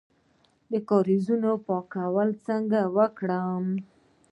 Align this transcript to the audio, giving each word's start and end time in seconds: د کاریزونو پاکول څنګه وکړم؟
د 0.71 0.73
کاریزونو 0.89 1.51
پاکول 1.67 2.29
څنګه 2.47 2.79
وکړم؟ 2.95 3.65